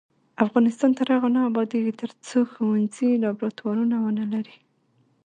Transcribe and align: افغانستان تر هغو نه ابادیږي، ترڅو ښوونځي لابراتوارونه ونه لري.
افغانستان 0.45 0.91
تر 0.97 1.07
هغو 1.15 1.29
نه 1.35 1.41
ابادیږي، 1.49 1.93
ترڅو 2.01 2.37
ښوونځي 2.51 3.09
لابراتوارونه 3.23 3.95
ونه 3.99 4.25
لري. 4.33 4.57